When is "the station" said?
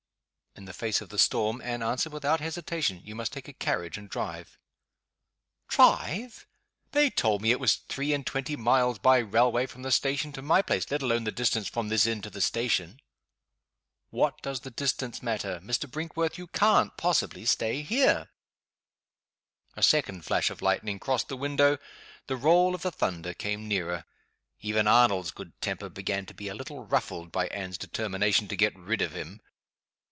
9.83-10.33, 12.29-12.99